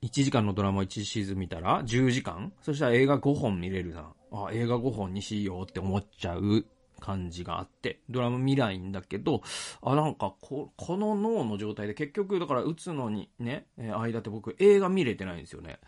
[0.04, 2.54] 1時間のドラマ1シーズン見たら10時間？
[2.62, 4.14] そしたら映画5本見れるな。
[4.32, 6.66] あ、映画5本にしようって思っちゃう
[7.00, 9.42] 感じがあって、ドラマ見ないんだけど、
[9.82, 15.80] あ、なんかこ、この脳の状態で結局、だから打つのにね、え間って僕映画見れてないんですよね。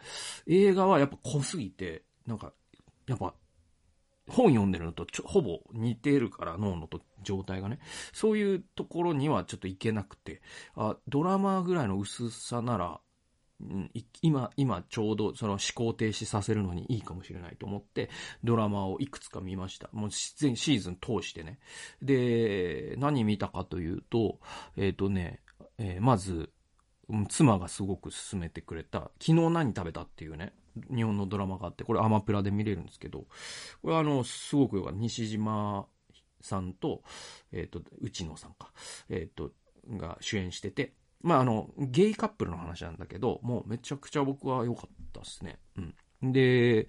[0.48, 2.54] 映画はやっぱ濃すぎて、なんか、
[3.08, 3.34] やっぱ
[4.28, 7.80] 本読んでるのとちょほぼ似てるから脳のと状態がね。
[8.14, 10.42] そういうところにはちょっといけなくて、
[10.76, 13.00] あ、ドラマぐらいの薄さなら、
[14.22, 18.10] 今、今ちょうどその思考停止させるのにいいかもしれないと思って、
[18.44, 19.90] ドラマをいくつか見ました。
[19.94, 21.60] もう全シーズン通してね。
[22.02, 24.40] で、何見たかというと、
[24.76, 25.42] えっ、ー、とね、
[25.78, 26.52] えー、まず、
[27.30, 30.54] 妻がすごく勧めてくれた、昨日何食べたっていうね、
[30.94, 33.26] 日本のドラマがあって、これアマプラで見れるんですけど、
[33.82, 35.00] これあの、すごくよかった。
[35.00, 35.88] 西島
[36.42, 37.04] さんと、
[37.52, 38.72] えっ、ー、と、内野さんか、
[39.10, 39.52] えっ、ー、と、
[39.90, 45.60] が主演してて、まあ、あの、ゲイカップルの話なんだけど、もうめちゃくちゃ僕は良かったですね。
[46.22, 46.32] うん。
[46.32, 46.88] で、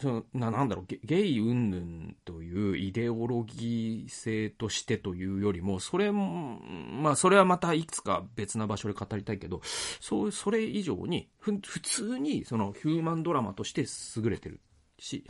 [0.00, 9.60] そのななんだろうゲ、ゲイ云々というイデオロギー性としてというよりも、それも、まあ、それはまたいくつか別な場所で語りたいけど、
[10.00, 13.84] そう、それ以上に、ふ、普通に、その、ヒューマンドラマとして
[14.16, 14.60] 優れてる
[14.98, 15.24] し、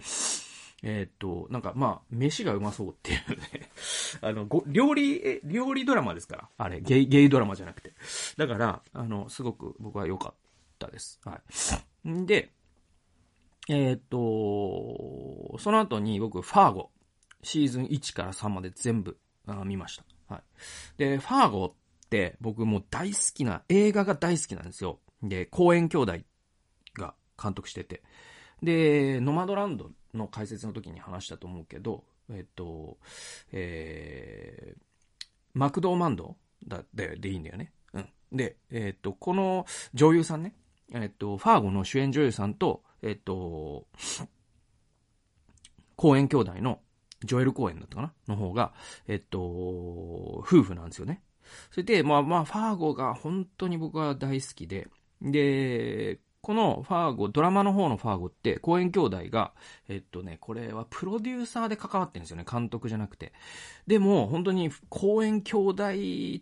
[0.83, 3.71] え、っと、なんか、まあ、飯がうまそうっていうね
[4.21, 6.49] あの、ご、料理、え料理ドラマですから。
[6.59, 7.93] あれ、ゲイ、ゲイドラマじゃなくて。
[8.37, 10.35] だから、あの、すごく僕は良かっ
[10.79, 11.21] たです。
[11.25, 11.41] は
[12.05, 12.09] い。
[12.11, 12.53] んで、
[13.69, 16.91] えっ、と、その後に僕、ファーゴ、
[17.45, 20.05] シーズン1から3まで全部あ見ました。
[20.35, 20.43] はい。
[20.99, 24.99] で、ファーゴって僕も大好きな、映画が大好きなんですよ。
[25.23, 26.19] で、公園兄弟
[26.95, 28.03] が監督してて。
[28.63, 32.99] で、ノマドランドの解説の時に話したと思うけど、えっと、
[33.53, 34.83] えー、
[35.55, 37.73] マクドーマンドだ、で、でいいんだよね。
[37.93, 38.09] うん。
[38.33, 40.55] で、えっと、この女優さんね、
[40.93, 43.87] えっと、ファーゴの主演女優さんと、えっと、
[45.97, 46.81] 公園兄弟の
[47.25, 48.13] ジョエル公園だったかな？
[48.29, 48.73] の方が、
[49.07, 51.23] えっと、夫婦なんですよね。
[51.71, 54.89] それで、まあまあ、ファーゴが本当に僕は大好きで、
[55.21, 59.53] で、このファーゴ、ドラマの方のファーゴって、公演兄弟が、
[59.89, 62.45] えっとね、これはプロデューサーで関わってるんですよね。
[62.51, 63.33] 監督じゃなくて。
[63.87, 65.85] でも、本当に公演兄弟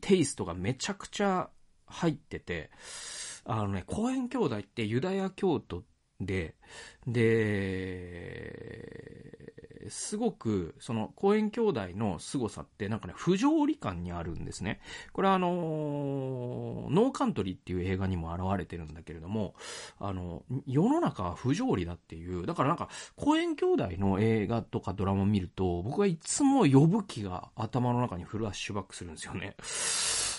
[0.00, 1.50] テイストがめちゃくちゃ
[1.84, 2.70] 入ってて、
[3.44, 5.82] あのね、公演兄弟ってユダヤ教徒
[6.20, 6.54] で、
[7.06, 7.80] で、
[9.88, 14.80] すごく、その、公園兄弟の凄さって、なんかね、不条理感にあるんですね。
[15.12, 15.48] これはあの
[16.90, 19.54] ノーカントリーっていう映画にも現れてるんだけれども、
[19.98, 29.56] あの、世の中は不条理だっていう、だからなんか、公園兄弟の映画とかドラマを見ると、僕はいつも呼ぶ気が頭の中にフラッシュバックするんですよね。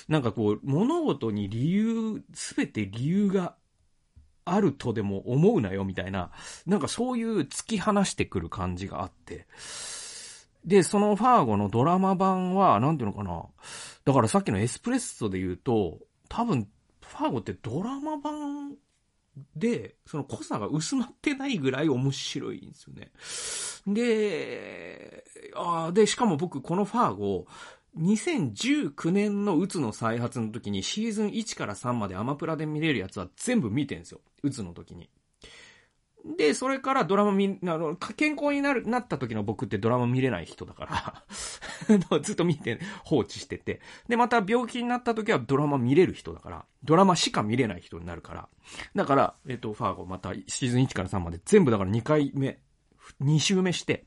[0.08, 3.56] なんかこう、物事に理由、すべて理由が
[4.46, 6.32] あるとでも思うなよみたいな、
[6.66, 9.48] なんかそういう突き放してくる感じがあって。
[10.66, 13.44] で、そのファーゴのドラマ版は、なんていうのかな。
[14.06, 16.00] だからさっきのエスプレッソで言うと、
[16.30, 16.68] 多分、
[17.02, 18.76] ファーゴってドラマ版
[19.56, 23.12] で、その濃さが薄まってないぐらい面白いんですよね。
[23.88, 25.24] で、
[25.56, 27.48] あで、しかも僕このファーゴ、
[28.00, 34.22] 2019年のうつの再発の時にシーズン1から3までアマプラで見れるやつは全部見てんですよ。
[34.44, 35.10] うつの時に。
[36.38, 41.24] で、それからドラマ見、あの、健康になる、なった時の僕ってドラマ見れない人だから
[42.22, 43.82] ずっと見て、放置してて。
[44.08, 48.50] で、また病気になった時はドラマ見れる人だから、ドラマしか見れない人になるから。
[48.96, 52.60] だから、えっと、ファーゴまたシーズン1から3まで全部だから2回目、
[53.20, 54.06] 二周目して、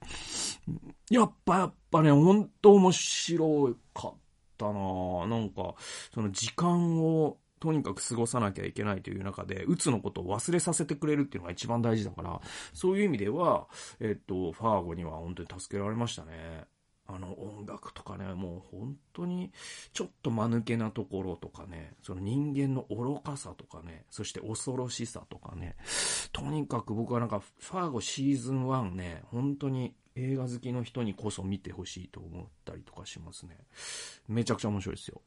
[1.11, 4.15] やっぱやっぱね、ほんと面白かっ
[4.57, 5.75] たななんか、
[6.13, 12.41] その時間をとにかく過ごさなきゃいけないという中で、うつのことを忘れさせてくれるっていうのが一番大事だから、
[12.73, 13.69] そういう意味では、
[14.01, 16.67] えっと、ファーゴには本当に助けられましたね。
[17.07, 19.53] あの音楽とかね、もう本当に
[19.93, 25.77] ちょっと間抜けなところとかね、その人間の愚かさとかね、そして恐ろしさとかね、
[26.33, 33.59] とにかく僕はなんかファーゴシーズン1ね、本当に映画好きの人にこそ見てほしいと思ったりとかしますね。
[34.29, 35.21] めちゃくちゃ面白いですよ。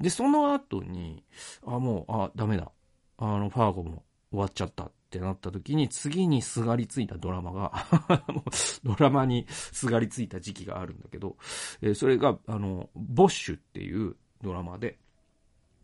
[0.00, 1.24] で、その後に、
[1.64, 2.72] あ、もう、あ、ダメだ。
[3.18, 7.86] あの、ファーゴも終わっちゃったっってなった時に、次にすがりついたドラマが
[8.82, 11.36] ドラマにすがりついた時期があるんだけど、
[11.82, 14.98] えー、それが、あの、ボッシュっていうドラマで、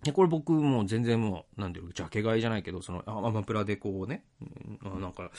[0.03, 4.25] で、これ僕も全然もう、なんていう、ジャケ買いじゃないけど、その、アマプラでこうね、
[4.83, 5.31] うん、なんか、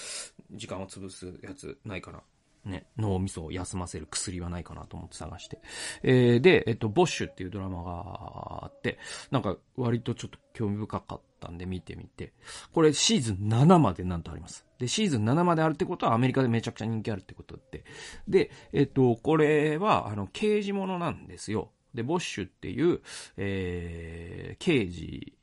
[0.52, 2.22] 時間を潰すやつないかな。
[2.66, 5.60] ね、脳みそを休ませる薬はないかなと思って探して。
[6.04, 9.00] えー、で、えっと、ボッシュっていうドラマがあって、
[9.32, 12.34] なんか割とちょっと興味深かったんで見てみて、
[12.74, 14.66] これシーズン7までなんとあります。
[14.78, 17.84] で、シーズン7まであるってことはアメリカでめちゃくちゃ人気あるってことで。
[18.28, 21.72] で、えっと、これは、あの、刑事物なんですよ。
[21.94, 23.02] で、ボッシュっていう、
[23.38, 25.38] えー、刑事、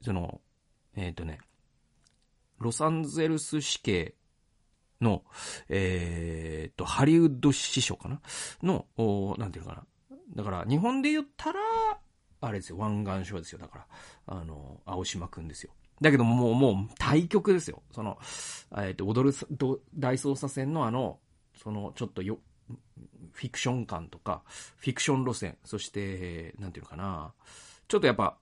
[0.00, 0.40] その、
[0.96, 1.38] えっ、ー、とね、
[2.58, 4.14] ロサンゼルス死刑
[5.00, 5.24] の、
[5.68, 8.20] えー、っと、ハリウッド師匠かな？
[8.62, 10.16] の、おなんていうのかな？
[10.36, 11.60] だから、日本で言ったら、
[12.42, 13.58] あれですよ、湾岸省ですよ。
[13.58, 13.86] だから、
[14.26, 15.72] あの、青島くんですよ。
[16.00, 17.82] だけども、う、もう、対局ですよ。
[17.92, 18.18] その、
[18.78, 19.36] えっ、と、踊る
[19.94, 21.18] 大捜査線のあの、
[21.56, 22.38] その、ちょっとよ、
[23.32, 24.42] フィクション感とか、
[24.76, 27.34] フィクション路線、そして、なんていうのかな？
[27.88, 28.38] ちょっとやっぱ、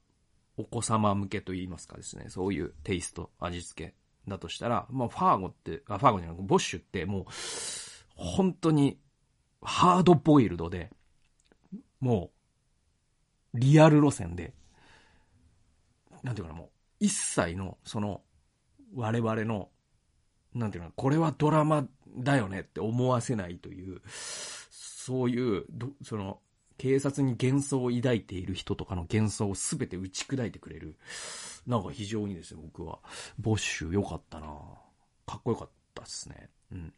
[0.56, 3.94] お子様向けと言いますかですね、そういうテイスト、味付け
[4.28, 7.24] だとしたら、まあ、ファーゴって、あ、ファーゴじゃない、ボッシュってもう、
[8.14, 8.98] 本当に、
[9.60, 10.90] ハードボイルドで、
[12.00, 12.30] も
[13.54, 14.54] う、リアル路線で、
[16.22, 16.68] なんていうかな、もう、
[17.00, 18.22] 一切の、その、
[18.94, 19.68] 我々の、
[20.54, 21.86] なんていうかな、これはドラマ
[22.16, 25.64] だよねって思わせないという、そういう、
[26.02, 26.40] その、
[26.78, 30.96] 警察に幻想を抱いている人とかの幻想を全て打ち砕いてくれる。
[31.66, 33.00] なんか非常にですね、僕は。
[33.38, 34.46] ボッシュ良かったな
[35.26, 36.48] かっこよかったっすね。
[36.72, 36.94] うん。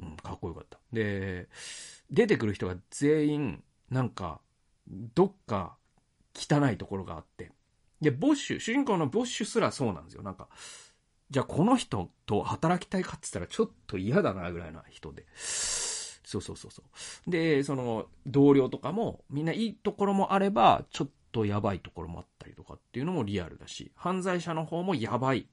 [0.00, 0.78] うん、かっこよかった。
[0.92, 1.48] で、
[2.10, 4.40] 出てくる人が全員、なんか、
[5.14, 5.76] どっか
[6.34, 7.52] 汚いところがあって。
[8.00, 10.22] で、ボッシュ、主人公のボッシュすらそうなんですよ。
[10.22, 10.48] なんか、
[11.30, 15.26] じゃあこの人と働きたいかって言ったらちょっと嫌だなぐらいな人で。
[16.30, 16.82] そうそうそうそ
[17.26, 17.30] う。
[17.30, 25.48] で、その、同僚とかも、みんないいところもあれば、ちょっとやばいところもあったりとかっていうのもリアルだし、犯罪者の方もやばい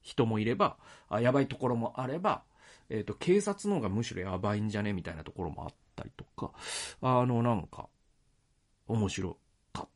[0.00, 0.78] 人もいれば、
[1.10, 2.42] あやばいところもあれば、
[2.88, 6.52] えっ、と、警察の方がむしろやばいんじゃねみたいなところもあったりとか、
[7.02, 7.90] あの、なんか、
[8.86, 9.36] 面白
[9.74, 9.88] かっ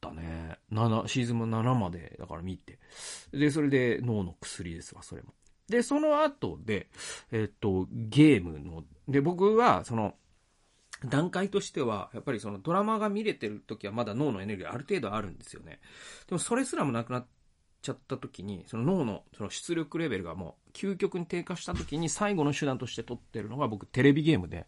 [0.00, 0.58] たね。
[0.72, 2.80] 7、シーズン7まで、だから見て。
[3.32, 5.34] で、それで脳の薬ですわ、それも。
[5.68, 6.88] で、その後で、
[7.30, 10.14] えっ、と、ゲームの、で、僕は、その、
[11.04, 15.78] 段階としては、やっぱりそのドラマが見れてる時はまだ脳のエネルギーある程度あるんですよね。
[16.26, 17.26] でもそれすらもなくなっ
[17.82, 24.66] ちゃった時に、その脳のその出力レベルがもう究極に低下した時に最後の手段として取ってるのが僕テレビゲームで、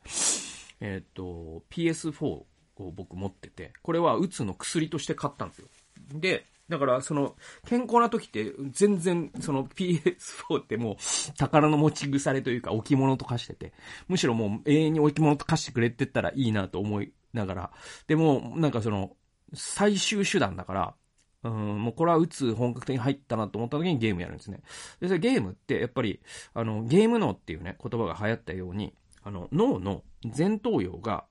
[0.81, 5.69] えっ、と、PS4 を僕持ってて、これはうつの薬として買ったんですよ。
[6.15, 10.97] で、だから、その、健康な時って、全然、その PS4 ってもう、
[11.37, 13.73] 宝の持ち腐れというか、置物と化してて、
[14.09, 17.71] むしろもう永遠に置物と化してくれてったらいいなと思いながら、
[18.07, 19.17] でも、なんかその、
[19.53, 20.95] 最終手段だから、
[21.43, 24.61] うん、もうこれは打つ本格的に入ったなと思った時にゲームやるんですね。
[25.01, 26.21] で、それゲームってやっぱり、
[26.55, 30.05] あの、ゲーム脳っていうね、言葉が流行ったように、あの、脳の
[30.37, 31.25] 前頭葉が、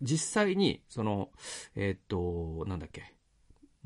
[0.00, 1.30] 実際に、その、
[1.74, 3.14] えー、っと、なんだっけ、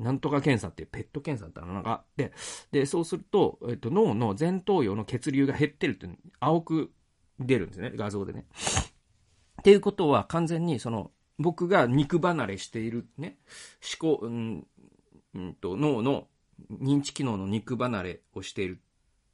[0.03, 2.33] なんとか検査っていうペット検査ってのがあって、
[2.71, 6.07] で、そうすると、えっと、脳の前頭葉の血流が減ってるって、
[6.39, 6.91] 青く
[7.39, 8.45] 出るんですね、画像でね。
[9.61, 13.37] っていうことは完全に、その、僕が肉離れしているね、
[14.01, 14.67] 思考、うん、
[15.35, 16.27] うんと、脳の
[16.69, 18.79] 認知機能の肉離れをしている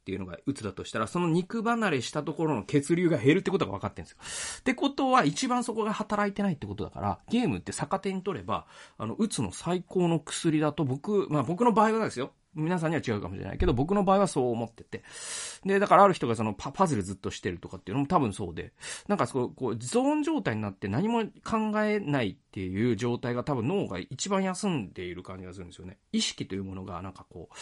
[0.00, 4.60] っていうのが鬱だとしたら、その肉離れしたところの血流が減るってことが分かってるんですよ。
[4.60, 8.66] ってことは、一番そこが働いてないってことだから、ゲームって逆手に取れば、
[8.98, 12.32] あの、鬱の最高の薬だと僕、まあ僕の場合はですよ。
[12.54, 15.04] 皆さんには違うかもしれないけど、僕の場合はそう思ってて。
[15.64, 18.72] で、だからある人がそのパパズルずっとしてるとかっていうのも多分そうで、
[19.06, 25.98] なんかそう、こう、ゾーン状態になって何も考えないっていう状態が多分脳が一番休んでいる感じがするんですよね。
[26.12, 27.54] 意識というものがなんかこう、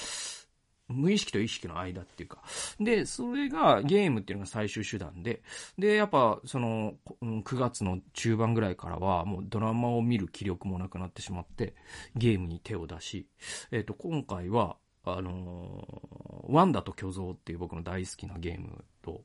[0.89, 2.43] 無意識と意識の間っていうか。
[2.81, 5.43] で、それがゲームっていうのが最終手段で、
[5.79, 11.75] で、やっぱその、9月の中盤ぐらいからはもうドラマを見る気力もなくなってしまって、
[12.17, 13.29] ゲームに手を出し、
[13.71, 19.23] えっ、ー、と、今回は、あのー、ワンダと巨像っていう僕の大好きなゲームと、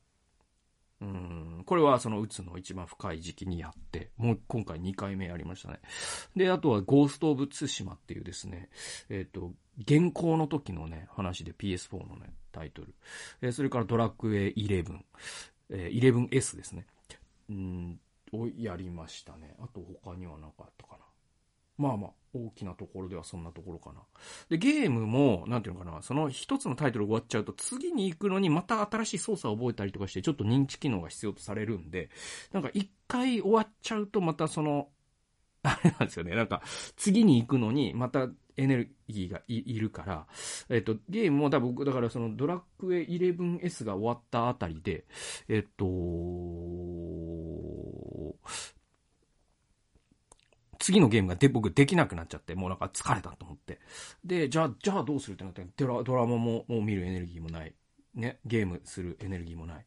[1.00, 5.80] うん、これはそのうつの一番深い時期にやって、もう今回2回目やりましたね。
[6.36, 8.70] で、あとはゴースト・オブ・ツシマっていうですね、
[9.08, 12.94] えっ、ー、と、現行の時のね、話で PS4 のね、タイトル。
[13.42, 14.98] えー、それからドラクエ11、
[15.70, 16.86] えー、11S ですね。
[17.50, 18.00] うん、
[18.32, 19.54] をやりましたね。
[19.60, 21.04] あと他には何かったかな。
[21.76, 24.00] まあまあ、大きなところではそんなところかな。
[24.48, 32.10] で、ゲームも、なんていうのかな、その一つのタイトル終わっちゃうと、次に行くのにまた新しい操作を覚えたりとかして、ちょっと認知機能が必要とされるんで、
[32.52, 34.88] なんか一回終わっちゃうとまたその、
[35.64, 36.36] あれなんですよね。
[36.36, 36.62] なんか、
[36.96, 40.26] 次に行くのに、またエネルギーがいるから、
[40.68, 45.04] えっと、ゲームも多分僕、だからそのドラクエ 11S が終わったあたりで、
[45.48, 45.84] えっと、
[50.78, 53.80] 次のゲームがで僕できなくなっちゃって、もうなんか疲れたと思って。
[54.24, 57.74] で、じゃあ、じゃあどうするってなって、ドラドラマももう見るエネルギーもない。
[58.14, 59.84] ね、ゲームするエネルギーもない。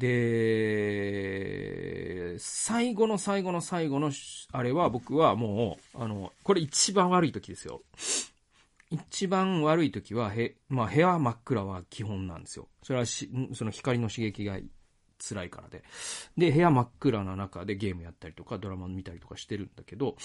[0.00, 1.18] で、
[2.38, 4.10] 最後の最後の最後の、
[4.52, 7.82] あれは僕はもう、あの、これ一番悪い時ですよ。
[8.90, 12.68] 一番悪い時は、へ、まあ部屋真っ暗は基本なんですよ。
[12.82, 14.58] それはし、その光の刺激が
[15.18, 15.84] 辛いからで。
[16.36, 20.16] で、部屋真っ暗な中でゲームやったりとか、ドラマ見たりとかしてるんだけど、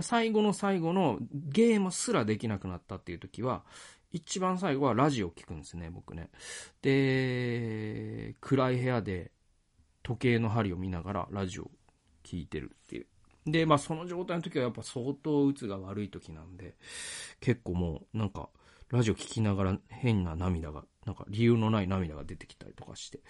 [0.00, 3.64] 最後の最後のゲームすらできなくなったっていう時は、
[4.12, 6.30] 一番最後はラジオ聞くんですね、僕ね。
[6.82, 9.32] で、暗い部屋で
[10.02, 11.70] 時計の針を見ながらラジオ
[12.24, 13.06] 聞いてるっていう。
[13.46, 16.76] で、まあその状態の時はやっぱ相当うつが悪い時なんで、
[17.40, 18.48] 結構もうなんか
[18.90, 23.20] ラジオ聞きながら変な涙が、なんか理由のない涙が出てきたりとかして、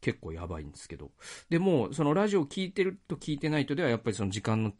[0.00, 1.10] 結構やばいんですけど。
[1.50, 4.72] でも、そのラジオ聞いてると聞いてないとではやっぱりその時間の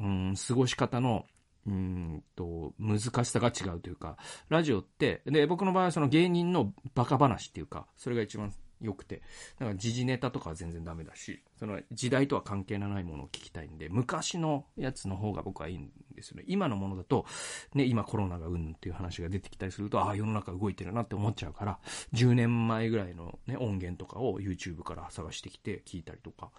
[0.00, 1.26] うん、過ごし方の
[1.66, 4.16] うんと、難しさが違うというか、
[4.48, 9.22] ラジオって、で、僕の場合はその芸人のバカ話っていうか、それが一番良くて、
[9.58, 16.44] だから時事ネタとかは全然ダメだし、その時代とは関係のないものを聞きたいんで、昔のやつの方が僕はいいんですよね。
[16.46, 17.26] 今のものだと、
[17.74, 21.78] ね、今コロナがうんっていう話が出てきたりすると、ああ、世の中動いてるなって思っちゃうから、
[22.14, 26.50] 10年前ぐらいのね、音源とかを YouTube から探してきて聞いたりとか、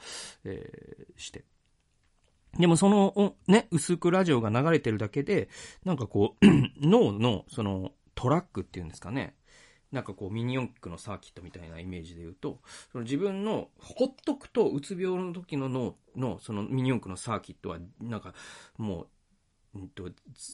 [0.43, 1.43] えー、して。
[2.59, 5.49] でもその、ね、薄くラジオが流れてるだけで、
[5.85, 6.45] なんかこう、
[6.81, 9.35] 脳の、その、トラックっていうんですかね。
[9.91, 18.33] なんかこうミニ四駆のサーキットみたいなイメージで言うと、その自分のほっとくとうつ病の時の脳のそのミニ四駆のサーキットは、なんか
[18.77, 19.07] も
[19.73, 20.09] う、うんと、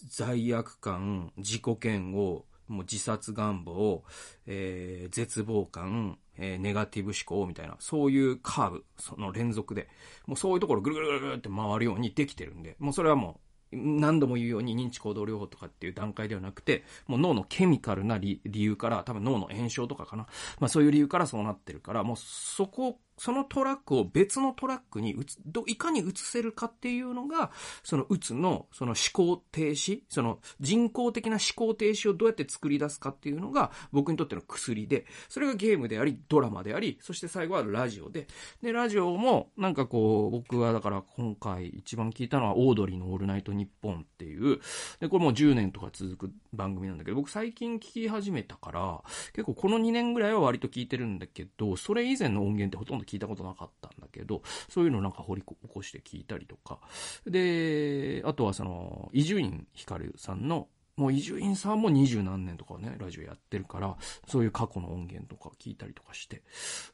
[0.09, 4.03] 罪悪感、自己嫌悪、もう自殺願望、
[4.45, 9.87] えー、絶望感、えー、ネガティブ思考みたいな、そういうカーブ、その連続で、
[10.25, 20.27] もうそういうところぐるぐるぐるぐるって回るようにできてるんで、もうそれはもう何度も言うように認知行動療法とかっていう段階ではなくて、もう脳のケミカルな理由から、多分脳の炎症とかかな。
[20.59, 27.51] まあそういう理由からそうなってるから、もうそこそのトラックを別のトラックにつ、ど、いかに移せるかっていうのが、
[27.83, 38.27] そのうつの、その思考停止、その人工的な思考停止をどうやって作り出すかっていうのが、僕にとっての薬で、それがゲームであり、ドラマであり、そして最後はラジオで、
[38.61, 44.59] で、ラジオも、なんかこう、僕はだから今回一番聞いたのは、オードリーのオールナイトニッポンっていう、
[44.99, 49.03] で、これもう10年とか続く番組なんだけど、僕最近聞き始めたから、
[49.33, 56.79] 結構この2年ぐらいは割と聞いてるんだけど、それ以前の音源ってほとんど聞いたことなかったんだけど、そういうのなんか掘り起こして聞いたりとか。
[57.25, 63.97] で、あとはその、伊集院光さんの、もう伊集院さんも二十何年とかね、ラジオやってるから、
[64.27, 66.43] そういう過去の音源とか聞いたりとかして、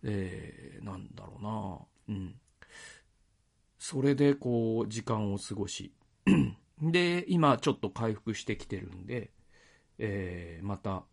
[0.04, 2.36] えー、なんだろうなうん。
[3.80, 5.94] それでこう、時間を過ごし、
[6.82, 9.32] で、今ちょっと回復してきてるんで、
[10.00, 11.06] えー、また、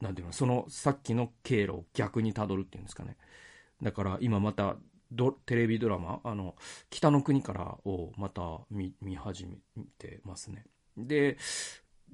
[0.00, 3.16] なんていうの、そのさっきの経路を逆にたどるっていうんですかね。
[3.82, 4.76] だから今また
[5.46, 6.56] テレビドラマ、あの、
[6.90, 9.56] 北の国からをまた見見始め
[9.98, 10.64] てますね。
[10.96, 11.38] で、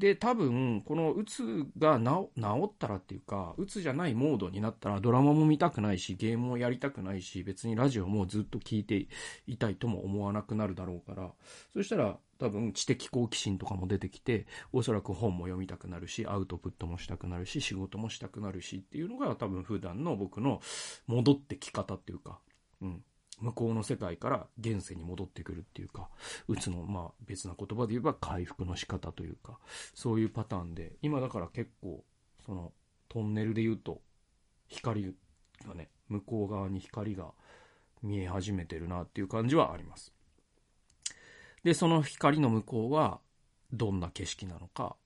[0.03, 2.33] で、多分、このうつが治
[2.65, 9.07] ったらっていうか、うつじゃないモードになったらドラマも見たくないし、ゲームもやりたくないし、別にラジオもずっと聞いて
[9.47, 11.31] いたいとも思わなくなるだろうから、
[11.73, 20.61] そしたら多分知的好奇心とかも出てきて、おそらく本も読みたくなるし、アウトプットもしたくなるし、仕事もしたくなるしっていうのが多分普段の僕の
[21.07, 22.41] 戻ってき方っていうか、
[22.81, 23.05] うん。
[23.43, 26.09] 向こうの世界から現世に戻ってくるっていうか、
[26.47, 29.59] うつの、まあ別な言葉で言えば回復の仕方というか、
[29.95, 32.05] そういうパターンで、今だから結構、
[32.47, 32.73] その、
[33.09, 34.01] トンネルで言うと、
[34.69, 35.15] 光
[35.67, 37.33] がね、向こう側に光が
[38.03, 40.13] 見え始めてるなっていう感じはあります。
[41.65, 43.21] で、その光の向こうは、
[43.73, 44.97] どんな景色なのか、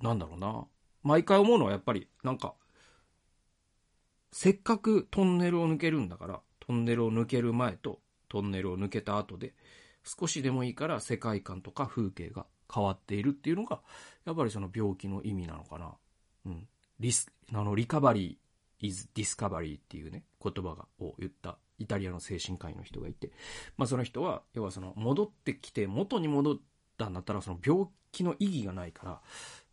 [0.00, 0.66] なんだろうな。
[1.02, 2.54] 毎回思うのはやっぱり、なんか、
[4.30, 7.98] せっかくトンネルを抜けるんだから、トンネルを抜ける前と
[8.28, 9.52] トンネルを抜けた後で、
[10.04, 13.80] 少しでもいいから世界観とか風景が変わっているっていうのが、
[14.24, 15.92] やっぱりその病気の意味なのかな。
[16.46, 16.68] うん。
[17.00, 23.32] リス、あの、リカバリー is discovery っていうね、言葉が、を言ったイタリアの精神科医の人がいて、
[23.76, 26.56] まあその人は、要はその戻ってきて元に戻っ
[26.96, 29.20] たんだったらその病気の意義がないから、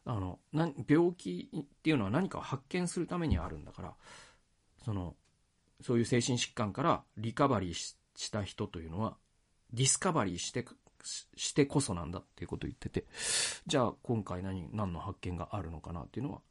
[0.05, 3.93] あの、な病気っていうのは何かを発見するためにあるんだから、
[4.83, 5.15] その、
[5.82, 7.95] そういう精神疾患からリカバリーし
[8.32, 9.17] た人というのは、
[9.73, 10.65] ディスカバリーして、
[11.36, 13.05] してこそなんだっていうことを言ってて、
[13.67, 16.41] じゃあ今回何、何の発見があるのかなっていうのは、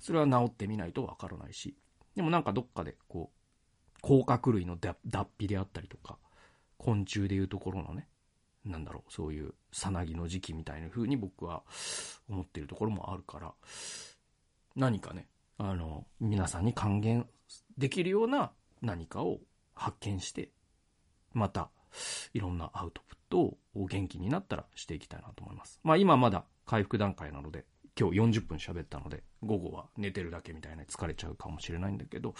[0.00, 1.76] それは治ってみないとわからないし、
[2.16, 4.96] でもなんかどっかでこう、甲殻類の脱
[5.38, 6.18] 皮であったりとか、
[6.76, 8.08] 昆虫でいうところのね、
[8.64, 11.62] なんだろう、そういうさなぎの時期みたいな風に僕は
[12.28, 13.54] 思ってるところもあるから、
[14.74, 15.28] 何かね、
[15.58, 17.28] あの、皆さんに還元
[17.78, 18.52] できるような
[18.82, 19.38] 何かを
[19.74, 20.50] 発見して、
[21.32, 21.70] また、
[22.34, 25.80] いろんなアウトプットを元気になったらしていきたいなと思います。
[25.82, 27.64] まあ今まだ回復段階なので、
[27.98, 32.34] 今日40分喋ったので、午後は寝てるだけみたいな疲れちゃうかもしれないんだけど、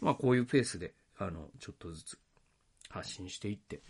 [0.00, 2.18] まあこういうペースで、あの、ちょっとずつ
[2.88, 3.82] 発信していって、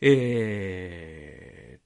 [0.00, 1.80] え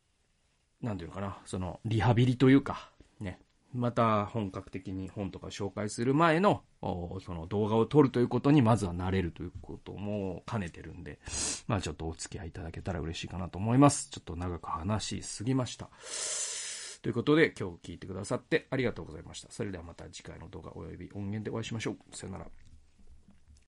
[0.82, 3.40] ー、なんていうのかな、その、リハビリというか、ね、
[3.72, 11.18] また本格的に本とか紹介する前の、その動画を撮るということにまずはなれるということも兼ねてるんで、
[11.66, 14.08] まあちょっとお付き合いいただけたら嬉しいかなと思います。
[14.10, 15.90] ちょっと長く話しすぎました。
[17.02, 19.50] ということで今日聞いてくださってありがとうございました。
[19.50, 22.16] それではまた次回の動画及び音源でお会いしましょう。
[22.16, 22.67] さよなら。